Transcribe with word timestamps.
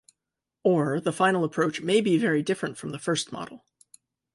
Or, 0.63 0.99
the 0.99 1.11
final 1.13 1.43
approach 1.43 1.81
may 1.81 2.01
be 2.01 2.17
very 2.17 2.41
different 2.41 2.75
from 2.75 2.89
the 2.89 2.97
first 2.97 3.31
model. 3.31 3.63